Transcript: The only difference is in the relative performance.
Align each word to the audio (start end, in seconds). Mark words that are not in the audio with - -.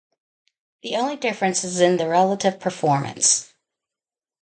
The 0.81 0.95
only 0.95 1.15
difference 1.15 1.63
is 1.63 1.79
in 1.79 1.97
the 1.97 2.07
relative 2.09 2.59
performance. 2.59 3.53